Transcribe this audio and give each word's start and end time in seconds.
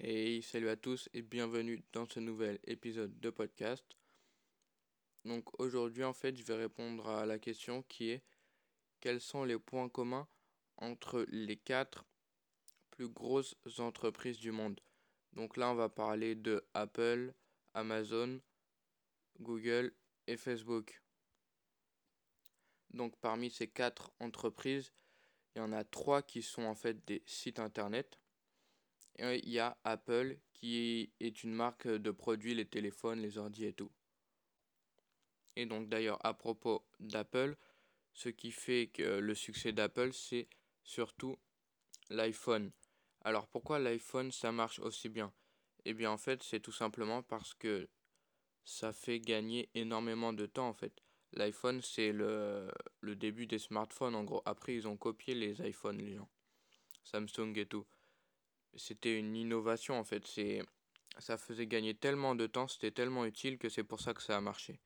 Hey, 0.00 0.42
salut 0.42 0.68
à 0.68 0.76
tous 0.76 1.08
et 1.12 1.22
bienvenue 1.22 1.82
dans 1.92 2.06
ce 2.06 2.20
nouvel 2.20 2.60
épisode 2.62 3.18
de 3.18 3.30
podcast. 3.30 3.84
Donc 5.24 5.58
aujourd'hui 5.58 6.04
en 6.04 6.12
fait 6.12 6.36
je 6.36 6.44
vais 6.44 6.54
répondre 6.54 7.08
à 7.08 7.26
la 7.26 7.40
question 7.40 7.82
qui 7.82 8.10
est 8.10 8.22
quels 9.00 9.20
sont 9.20 9.42
les 9.42 9.58
points 9.58 9.88
communs 9.88 10.28
entre 10.76 11.26
les 11.30 11.56
quatre 11.56 12.04
plus 12.92 13.08
grosses 13.08 13.56
entreprises 13.78 14.38
du 14.38 14.52
monde? 14.52 14.80
Donc 15.32 15.56
là 15.56 15.68
on 15.68 15.74
va 15.74 15.88
parler 15.88 16.36
de 16.36 16.64
Apple, 16.74 17.34
Amazon, 17.74 18.40
Google 19.40 19.92
et 20.28 20.36
Facebook. 20.36 21.02
Donc 22.90 23.16
parmi 23.16 23.50
ces 23.50 23.66
quatre 23.66 24.12
entreprises, 24.20 24.92
il 25.56 25.58
y 25.58 25.62
en 25.62 25.72
a 25.72 25.82
trois 25.82 26.22
qui 26.22 26.40
sont 26.40 26.62
en 26.62 26.76
fait 26.76 27.04
des 27.04 27.24
sites 27.26 27.58
internet 27.58 28.20
il 29.18 29.48
y 29.48 29.58
a 29.58 29.76
Apple 29.84 30.38
qui 30.52 31.12
est 31.20 31.42
une 31.44 31.54
marque 31.54 31.88
de 31.88 32.10
produits, 32.10 32.54
les 32.54 32.66
téléphones, 32.66 33.20
les 33.20 33.38
ordi 33.38 33.64
et 33.64 33.72
tout. 33.72 33.90
Et 35.56 35.66
donc 35.66 35.88
d'ailleurs 35.88 36.24
à 36.24 36.34
propos 36.34 36.84
d'Apple, 37.00 37.56
ce 38.12 38.28
qui 38.28 38.52
fait 38.52 38.88
que 38.88 39.18
le 39.18 39.34
succès 39.34 39.72
d'Apple, 39.72 40.12
c'est 40.12 40.48
surtout 40.82 41.36
l'iPhone. 42.10 42.70
Alors 43.22 43.48
pourquoi 43.48 43.78
l'iPhone 43.78 44.30
ça 44.30 44.52
marche 44.52 44.78
aussi 44.78 45.08
bien? 45.08 45.32
Eh 45.84 45.94
bien 45.94 46.10
en 46.10 46.18
fait 46.18 46.42
c'est 46.42 46.60
tout 46.60 46.72
simplement 46.72 47.22
parce 47.22 47.54
que 47.54 47.88
ça 48.64 48.92
fait 48.92 49.20
gagner 49.20 49.68
énormément 49.74 50.32
de 50.32 50.46
temps 50.46 50.68
en 50.68 50.74
fait. 50.74 51.02
L'iPhone 51.32 51.80
c'est 51.82 52.12
le, 52.12 52.70
le 53.00 53.16
début 53.16 53.46
des 53.46 53.58
smartphones 53.58 54.14
en 54.14 54.24
gros. 54.24 54.42
Après 54.44 54.74
ils 54.74 54.86
ont 54.86 54.96
copié 54.96 55.34
les 55.34 55.60
iPhones 55.68 55.98
les 55.98 56.14
gens. 56.14 56.28
Samsung 57.02 57.56
et 57.56 57.66
tout 57.66 57.86
c'était 58.76 59.18
une 59.18 59.36
innovation 59.36 59.98
en 59.98 60.04
fait. 60.04 60.26
C'est, 60.26 60.62
ça 61.18 61.36
faisait 61.36 61.66
gagner 61.66 61.94
tellement 61.94 62.34
de 62.34 62.46
temps, 62.46 62.68
c'était 62.68 62.90
tellement 62.90 63.24
utile 63.24 63.58
que 63.58 63.68
c'est 63.68 63.84
pour 63.84 64.00
ça 64.00 64.14
que 64.14 64.22
ça 64.22 64.36
a 64.36 64.40
marché. 64.40 64.80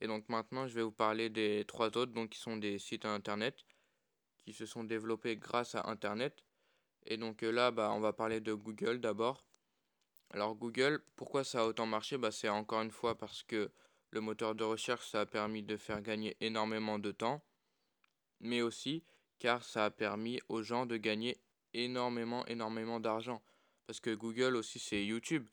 Et 0.00 0.06
donc 0.06 0.28
maintenant, 0.28 0.66
je 0.66 0.74
vais 0.74 0.82
vous 0.82 0.92
parler 0.92 1.30
des 1.30 1.64
trois 1.66 1.96
autres, 1.96 2.12
donc 2.12 2.30
qui 2.30 2.40
sont 2.40 2.56
des 2.56 2.78
sites 2.78 3.04
internet 3.04 3.64
qui 4.44 4.52
se 4.52 4.66
sont 4.66 4.84
développés 4.84 5.36
grâce 5.36 5.74
à 5.74 5.88
internet. 5.88 6.44
Et 7.06 7.16
donc 7.16 7.42
euh, 7.42 7.50
là, 7.50 7.70
bah, 7.70 7.90
on 7.92 8.00
va 8.00 8.12
parler 8.12 8.40
de 8.40 8.52
Google 8.52 9.00
d'abord. 9.00 9.46
Alors 10.30 10.54
Google, 10.54 11.02
pourquoi 11.16 11.44
ça 11.44 11.62
a 11.62 11.66
autant 11.66 11.86
marché? 11.86 12.18
Bah, 12.18 12.30
C'est 12.30 12.48
encore 12.48 12.82
une 12.82 12.90
fois 12.90 13.16
parce 13.16 13.42
que 13.42 13.70
le 14.10 14.20
moteur 14.20 14.54
de 14.54 14.64
recherche, 14.64 15.08
ça 15.08 15.22
a 15.22 15.26
permis 15.26 15.62
de 15.62 15.76
faire 15.76 16.00
gagner 16.00 16.36
énormément 16.40 16.98
de 16.98 17.10
temps, 17.10 17.44
mais 18.40 18.62
aussi 18.62 19.04
car 19.38 19.64
ça 19.64 19.86
a 19.86 19.90
permis 19.90 20.40
aux 20.48 20.62
gens 20.62 20.86
de 20.86 20.96
gagner 20.96 21.38
énormément, 21.74 22.46
énormément 22.46 23.00
d'argent. 23.00 23.42
Parce 23.86 24.00
que 24.00 24.14
Google 24.14 24.56
aussi, 24.56 24.78
c'est 24.78 25.04
YouTube. 25.04 25.46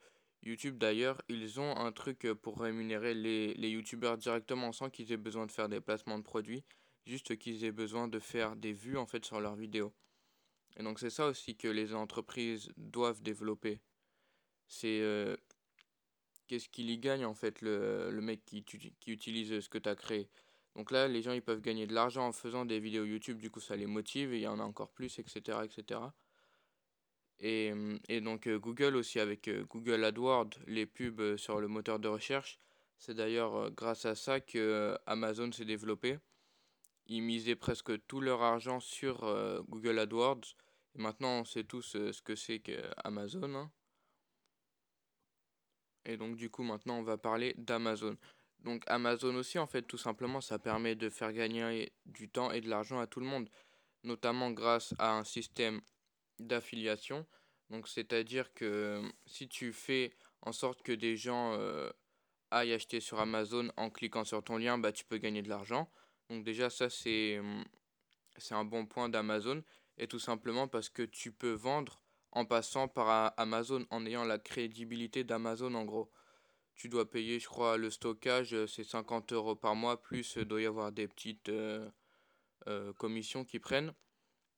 YouTube 0.44 0.78
d'ailleurs, 0.78 1.22
ils 1.30 1.60
ont 1.60 1.76
un 1.78 1.92
truc 1.92 2.28
pour 2.42 2.60
rémunérer 2.60 3.14
les, 3.14 3.54
les 3.56 3.70
YouTubeurs 3.70 4.18
directement 4.18 4.72
sans 4.72 4.90
qu'ils 4.90 5.12
aient 5.12 5.18
besoin 5.18 5.46
de 5.46 5.52
faire 5.52 5.70
des 5.70 5.82
placements 5.82 6.18
de 6.18 6.24
produits, 6.24 6.64
juste 7.06 7.38
qu'ils 7.38 7.64
aient 7.64 7.72
besoin 7.72 8.08
de 8.08 8.20
faire 8.20 8.56
des 8.56 8.74
vues 8.74 8.98
en 8.98 9.06
fait 9.06 9.24
sur 9.26 9.40
leurs 9.40 9.56
vidéos. 9.56 9.94
Et 10.78 10.84
donc 10.84 11.00
c'est 11.00 11.10
ça 11.10 11.28
aussi 11.28 11.56
que 11.56 11.68
les 11.68 11.94
entreprises 11.94 12.72
doivent 12.78 13.22
développer. 13.22 13.82
C'est 14.68 15.02
euh, 15.02 15.36
qu'est-ce 16.48 16.70
qu'il 16.70 16.90
y 16.90 16.98
gagne 16.98 17.26
en 17.26 17.36
fait 17.36 17.62
le, 17.62 18.10
le 18.10 18.22
mec 18.22 18.44
qui, 18.46 18.64
qui 18.64 19.12
utilise 19.12 19.60
ce 19.60 19.70
que 19.70 19.78
tu 19.78 19.90
as 19.90 19.96
créé. 19.96 20.30
Donc 20.76 20.92
là, 20.92 21.08
les 21.08 21.22
gens, 21.22 21.34
ils 21.34 21.42
peuvent 21.42 21.62
gagner 21.62 21.86
de 21.88 21.94
l'argent 21.94 22.28
en 22.28 22.32
faisant 22.32 22.66
des 22.66 22.80
vidéos 22.80 23.04
YouTube, 23.04 23.40
du 23.40 23.50
coup, 23.52 23.60
ça 23.60 23.76
les 23.76 23.88
motive, 23.88 24.34
et 24.34 24.38
il 24.38 24.42
y 24.44 24.48
en 24.48 24.60
a 24.60 24.64
encore 24.64 24.92
plus, 24.92 25.20
etc., 25.20 25.60
etc. 25.64 26.00
Et, 27.40 27.74
donc 28.22 28.48
euh, 28.48 28.60
Google 28.60 28.96
aussi, 28.96 29.20
avec 29.20 29.48
euh, 29.48 29.66
Google 29.66 30.04
AdWords, 30.04 30.52
les 30.68 30.86
pubs 30.86 31.20
euh, 31.20 31.38
sur 31.38 31.60
le 31.60 31.68
moteur 31.68 31.98
de 32.00 32.08
recherche, 32.08 32.60
c'est 33.00 33.16
d'ailleurs 33.16 33.72
grâce 33.72 34.06
à 34.06 34.14
ça 34.14 34.40
que 34.40 34.96
Amazon 35.08 35.52
s'est 35.52 35.66
développé. 35.66 36.20
Ils 37.08 37.24
misaient 37.24 37.56
presque 37.56 38.06
tout 38.06 38.22
leur 38.22 38.44
argent 38.44 38.80
sur 38.80 39.22
Google 39.68 39.98
AdWords, 39.98 40.56
et 40.96 41.02
maintenant, 41.02 41.40
on 41.40 41.46
sait 41.46 41.64
tous 41.64 41.82
ce 41.82 42.22
que 42.22 42.36
c'est 42.36 42.60
qu'Amazon. 42.60 43.56
Hein. 43.56 43.72
Et 46.06 46.18
donc, 46.18 46.36
du 46.36 46.52
coup, 46.52 46.62
maintenant, 46.64 47.00
on 47.00 47.04
va 47.04 47.18
parler 47.18 47.56
d'Amazon. 47.58 48.18
Donc 48.64 48.84
Amazon 48.88 49.36
aussi, 49.36 49.58
en 49.58 49.68
fait, 49.68 49.84
tout 49.84 49.98
simplement, 49.98 50.42
ça 50.42 50.60
permet 50.60 50.96
de 50.96 51.10
faire 51.10 51.34
gagner 51.34 51.92
du 52.06 52.30
temps 52.30 52.52
et 52.52 52.62
de 52.62 52.70
l'argent 52.70 53.00
à 53.00 53.08
tout 53.08 53.20
le 53.20 53.26
monde, 53.26 53.50
notamment 54.04 54.52
grâce 54.52 54.94
à 55.00 55.14
un 55.14 55.24
système 55.24 55.82
d'affiliation. 56.40 57.26
Donc 57.70 57.88
c'est-à-dire 57.88 58.54
que 58.54 59.02
si 59.26 59.48
tu 59.48 59.72
fais 59.72 60.14
en 60.42 60.52
sorte 60.52 60.84
que 60.84 60.92
des 60.92 61.16
gens 61.16 61.54
euh, 61.54 61.90
aillent 62.52 62.74
acheter 62.74 63.00
sur 63.00 63.20
Amazon 63.20 63.72
en 63.78 63.90
cliquant 63.90 64.26
sur 64.26 64.44
ton 64.44 64.58
lien, 64.58 64.78
bah, 64.78 64.92
tu 64.92 65.06
peux 65.06 65.18
gagner 65.18 65.42
de 65.42 65.50
l'argent. 65.50 65.90
Donc 66.30 66.44
déjà 66.44 66.70
ça 66.70 66.90
c'est 66.90 67.40
c'est 68.38 68.56
un 68.56 68.66
bon 68.66 68.86
point 68.86 69.10
d'Amazon 69.10 69.64
et 69.98 70.08
tout 70.08 70.20
simplement 70.20 70.68
parce 70.68 70.90
que 70.90 71.04
tu 71.04 71.32
peux 71.32 71.52
vendre 71.52 72.02
en 72.32 72.46
passant 72.46 72.88
par 72.88 73.34
Amazon 73.38 73.86
en 73.90 74.06
ayant 74.06 74.24
la 74.24 74.40
crédibilité 74.40 75.24
d'Amazon 75.24 75.74
en 75.76 75.86
gros 75.86 76.12
tu 76.76 76.90
dois 76.90 77.10
payer, 77.10 77.40
je 77.40 77.48
crois, 77.48 77.78
le 77.78 77.90
stockage, 77.90 78.54
euh, 78.54 78.68
c'est 78.68 78.84
50 78.84 79.34
euros 79.34 79.56
par 79.56 79.76
mois, 79.76 80.02
plus 80.02 80.34
il 80.36 80.42
euh, 80.42 80.46
doit 80.46 80.62
y 80.62 80.66
avoir 80.66 80.92
des 80.92 81.08
petites 81.08 81.50
euh, 81.50 81.90
commissions 82.98 83.46
qui 83.46 83.60
prennent. 83.60 83.94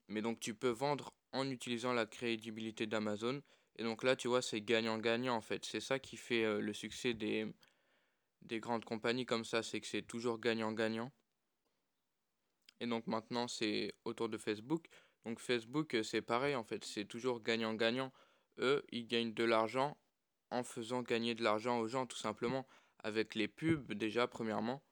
Mais 0.07 0.21
donc 0.21 0.39
tu 0.39 0.53
peux 0.53 0.69
vendre 0.69 1.13
en 1.31 1.49
utilisant 1.49 1.93
la 1.93 2.05
crédibilité 2.05 2.87
d'Amazon. 2.87 3.41
Et 3.77 3.83
donc 3.83 4.03
là, 4.03 4.15
tu 4.15 4.27
vois, 4.27 4.41
c'est 4.41 4.61
gagnant-gagnant 4.61 5.35
en 5.35 5.41
fait. 5.41 5.65
C'est 5.65 5.79
ça 5.79 5.99
qui 5.99 6.17
fait 6.17 6.61
le 6.61 6.73
succès 6.73 7.13
des, 7.13 7.51
des 8.41 8.59
grandes 8.59 8.85
compagnies 8.85 9.25
comme 9.25 9.45
ça, 9.45 9.63
c'est 9.63 9.81
que 9.81 9.87
c'est 9.87 10.03
toujours 10.03 10.39
gagnant-gagnant. 10.39 11.11
Et 12.79 12.85
donc 12.85 13.07
maintenant, 13.07 13.47
c'est 13.47 13.95
autour 14.05 14.29
de 14.29 14.37
Facebook. 14.37 14.87
Donc 15.25 15.39
Facebook, 15.39 15.97
c'est 16.03 16.21
pareil 16.21 16.53
en 16.53 16.63
fait, 16.63 16.83
c'est 16.83 17.05
toujours 17.05 17.41
gagnant-gagnant. 17.41 18.11
Eux, 18.59 18.83
ils 18.91 19.07
gagnent 19.07 19.33
de 19.33 19.43
l'argent 19.43 19.97
en 20.53 20.63
faisant 20.63 21.01
gagner 21.01 21.35
de 21.35 21.43
l'argent 21.43 21.79
aux 21.79 21.87
gens 21.87 22.05
tout 22.05 22.17
simplement 22.17 22.67
avec 22.99 23.35
les 23.35 23.47
pubs 23.47 23.93
déjà 23.93 24.27
premièrement. 24.27 24.83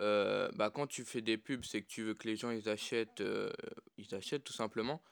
Euh, 0.00 0.50
bah 0.54 0.70
quand 0.70 0.86
tu 0.86 1.04
fais 1.04 1.20
des 1.20 1.38
pubs 1.38 1.64
c'est 1.64 1.82
que 1.82 1.86
tu 1.86 2.02
veux 2.02 2.14
que 2.14 2.26
les 2.26 2.36
gens 2.36 2.50
ils 2.50 2.68
achètent 2.68 3.20
euh, 3.20 3.50
ils 3.96 4.14
achètent 4.14 4.44
tout 4.44 4.52
simplement. 4.52 5.02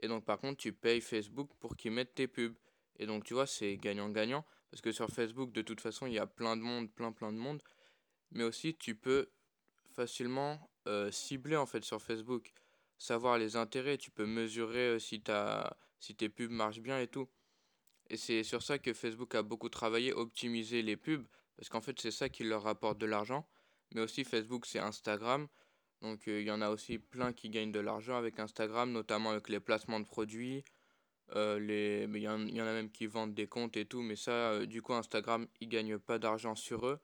Et 0.00 0.08
donc 0.08 0.24
par 0.24 0.38
contre 0.38 0.58
tu 0.58 0.72
payes 0.72 1.00
Facebook 1.00 1.50
pour 1.60 1.76
qu'ils 1.76 1.92
mettent 1.92 2.14
tes 2.14 2.28
pubs. 2.28 2.56
Et 2.98 3.06
donc 3.06 3.24
tu 3.24 3.34
vois 3.34 3.46
c'est 3.46 3.76
gagnant 3.76 4.08
gagnant 4.10 4.44
parce 4.70 4.82
que 4.82 4.92
sur 4.92 5.08
Facebook 5.08 5.52
de 5.52 5.62
toute 5.62 5.80
façon 5.80 6.06
il 6.06 6.14
y 6.14 6.18
a 6.18 6.26
plein 6.26 6.56
de 6.56 6.62
monde 6.62 6.92
plein 6.92 7.12
plein 7.12 7.32
de 7.32 7.38
monde. 7.38 7.62
Mais 8.32 8.44
aussi 8.44 8.76
tu 8.76 8.94
peux 8.94 9.30
facilement 9.94 10.70
euh, 10.86 11.10
cibler 11.10 11.56
en 11.56 11.66
fait 11.66 11.84
sur 11.84 12.02
Facebook 12.02 12.52
savoir 12.98 13.38
les 13.38 13.56
intérêts. 13.56 13.96
Tu 13.96 14.10
peux 14.10 14.26
mesurer 14.26 14.98
si 14.98 15.22
si 16.00 16.16
tes 16.16 16.28
pubs 16.28 16.50
marchent 16.50 16.80
bien 16.80 16.98
et 16.98 17.06
tout 17.06 17.28
et 18.10 18.16
c'est 18.16 18.42
sur 18.42 18.62
ça 18.62 18.78
que 18.78 18.92
Facebook 18.92 19.34
a 19.34 19.42
beaucoup 19.42 19.68
travaillé, 19.68 20.12
optimiser 20.12 20.82
les 20.82 20.96
pubs, 20.96 21.26
parce 21.56 21.68
qu'en 21.68 21.80
fait 21.80 21.98
c'est 22.00 22.10
ça 22.10 22.28
qui 22.28 22.44
leur 22.44 22.62
rapporte 22.62 22.98
de 22.98 23.06
l'argent. 23.06 23.46
Mais 23.94 24.00
aussi 24.00 24.24
Facebook 24.24 24.66
c'est 24.66 24.78
Instagram, 24.78 25.48
donc 26.02 26.28
euh, 26.28 26.40
il 26.40 26.46
y 26.46 26.50
en 26.50 26.62
a 26.62 26.70
aussi 26.70 26.98
plein 26.98 27.32
qui 27.32 27.50
gagnent 27.50 27.72
de 27.72 27.80
l'argent 27.80 28.16
avec 28.16 28.38
Instagram, 28.38 28.90
notamment 28.92 29.30
avec 29.30 29.48
les 29.48 29.60
placements 29.60 30.00
de 30.00 30.06
produits. 30.06 30.64
Euh, 31.36 31.58
les... 31.60 32.08
Il 32.12 32.22
y, 32.22 32.28
en, 32.28 32.66
a 32.66 32.72
même 32.72 32.90
qui 32.90 33.06
vendent 33.06 33.34
des 33.34 33.46
comptes 33.46 33.76
et 33.76 33.86
tout, 33.86 34.02
mais 34.02 34.16
ça, 34.16 34.52
euh, 34.52 34.66
du 34.66 34.82
coup 34.82 34.94
Instagram, 34.94 35.46
ils 35.60 35.68
gagnent 35.68 35.98
pas 35.98 36.18
d'argent 36.18 36.54
sur 36.54 36.86
eux. 36.86 37.00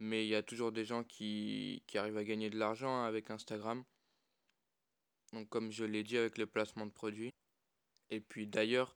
Mais 0.00 0.24
il 0.24 0.28
y 0.28 0.34
a 0.34 0.42
toujours 0.42 0.72
des 0.72 0.84
gens 0.84 1.04
qui, 1.04 1.82
qui 1.86 1.98
arrivent 1.98 2.16
à 2.16 2.24
gagner 2.24 2.50
de 2.50 2.58
l'argent 2.58 3.02
hein, 3.02 3.04
avec 3.04 3.30
Instagram. 3.30 3.84
Donc 5.32 5.48
comme 5.48 5.70
je 5.70 5.84
l'ai 5.84 6.02
dit 6.04 6.16
avec 6.16 6.38
les 6.38 6.46
placements 6.46 6.86
de 6.86 6.92
produits. 6.92 7.34
Et 8.10 8.20
puis 8.20 8.46
d'ailleurs, 8.46 8.94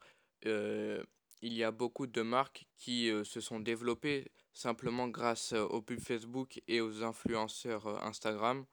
il 1.43 1.53
y 1.55 1.65
a 1.65 1.73
beaucoup 1.73 2.07
de 2.07 2.23
marques 2.23 2.67
qui 2.77 3.11
euh, 3.11 3.25
se 3.25 3.41
sont 3.41 3.61
développées 3.61 4.31
simplement 4.53 5.09
grâce 5.09 5.53
euh, 5.53 5.65
aux 5.65 5.83
pubs 5.83 6.01
Facebook 6.01 6.63
et 6.69 6.81
aux 6.81 7.03
influenceurs 7.03 7.87
Instagram. 8.05 8.65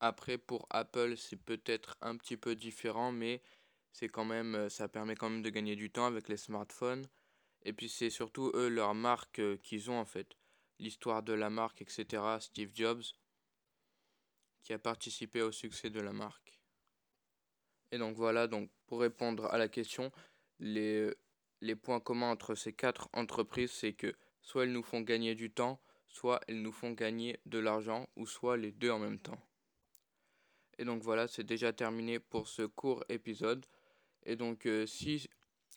Après, 0.00 0.38
pour 0.38 0.66
Apple, 0.70 1.16
c'est 1.16 1.36
peut-être 1.36 1.96
un 2.00 2.16
petit 2.16 2.36
peu 2.36 2.54
différent, 2.56 3.12
mais 3.12 3.42
c'est 3.92 4.08
quand 4.08 4.24
même, 4.24 4.68
ça 4.68 4.88
permet 4.88 5.14
quand 5.14 5.30
même 5.30 5.42
de 5.42 5.50
gagner 5.50 5.76
du 5.76 5.90
temps 5.90 6.06
avec 6.06 6.28
les 6.28 6.36
smartphones. 6.36 7.06
Et 7.62 7.72
puis 7.72 7.88
c'est 7.88 8.10
surtout 8.10 8.50
eux, 8.54 8.68
leur 8.68 8.94
marque 8.94 9.40
qu'ils 9.62 9.90
ont 9.90 9.98
en 9.98 10.04
fait. 10.04 10.36
L'histoire 10.78 11.22
de 11.22 11.32
la 11.32 11.48
marque, 11.48 11.80
etc. 11.80 12.22
Steve 12.40 12.70
Jobs, 12.74 13.02
qui 14.62 14.72
a 14.72 14.78
participé 14.78 15.40
au 15.42 15.52
succès 15.52 15.88
de 15.88 16.00
la 16.00 16.12
marque. 16.12 16.60
Et 17.90 17.98
donc 17.98 18.16
voilà, 18.16 18.46
donc 18.46 18.70
pour 18.86 19.00
répondre 19.00 19.46
à 19.46 19.58
la 19.58 19.68
question, 19.68 20.12
les, 20.58 21.10
les 21.66 21.76
points 21.76 22.00
communs 22.00 22.30
entre 22.30 22.54
ces 22.54 22.72
quatre 22.72 23.08
entreprises, 23.12 23.72
c'est 23.72 23.92
que 23.92 24.14
soit 24.40 24.64
elles 24.64 24.72
nous 24.72 24.82
font 24.82 25.00
gagner 25.00 25.34
du 25.34 25.50
temps, 25.50 25.80
soit 26.08 26.40
elles 26.48 26.62
nous 26.62 26.72
font 26.72 26.92
gagner 26.92 27.38
de 27.44 27.58
l'argent, 27.58 28.08
ou 28.16 28.26
soit 28.26 28.56
les 28.56 28.72
deux 28.72 28.90
en 28.90 28.98
même 28.98 29.18
temps. 29.18 29.40
Et 30.78 30.84
donc 30.84 31.02
voilà, 31.02 31.26
c'est 31.26 31.44
déjà 31.44 31.72
terminé 31.72 32.18
pour 32.18 32.48
ce 32.48 32.62
court 32.62 33.04
épisode. 33.08 33.66
Et 34.24 34.36
donc 34.36 34.66
euh, 34.66 34.86
si 34.86 35.28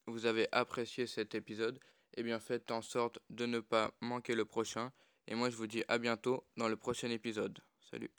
vous 0.06 0.26
avez 0.26 0.48
apprécié 0.52 1.08
cet 1.08 1.36
épisode, 1.36 1.80
eh 2.18 2.24
bien 2.24 2.40
faites 2.40 2.72
en 2.72 2.82
sorte 2.82 3.20
de 3.30 3.46
ne 3.46 3.60
pas 3.60 3.92
manquer 4.02 4.36
le 4.36 4.46
prochain. 4.46 4.92
Et 5.28 5.36
moi 5.36 5.50
je 5.50 5.56
vous 5.56 5.68
dis 5.68 5.84
à 5.88 5.98
bientôt 5.98 6.46
dans 6.58 6.68
le 6.68 6.76
prochain 6.76 7.10
épisode. 7.10 7.60
Salut 7.80 8.19